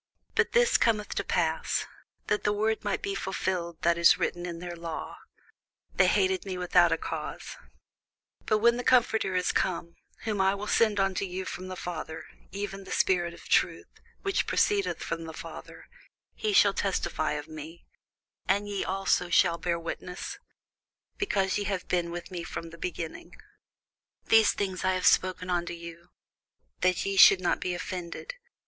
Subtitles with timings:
[0.33, 1.85] But this cometh to pass,
[2.25, 5.19] that the word might be fulfilled that is written in their law,
[5.93, 7.55] They hated me without a cause.
[8.47, 12.25] But when the Comforter is come, whom I will send unto you from the Father,
[12.51, 15.87] even the Spirit of truth, which proceedeth from the Father,
[16.33, 17.85] he shall testify of me:
[18.47, 20.39] and ye also shall bear witness,
[21.19, 23.33] because ye have been with me from the beginning.
[23.33, 24.11] [Sidenote: St.
[24.17, 26.09] John 16] These things have I spoken unto you,
[26.79, 28.33] that ye should not be offended.